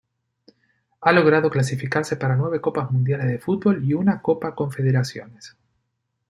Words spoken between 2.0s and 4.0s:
para nueve Copas Mundiales de Fútbol y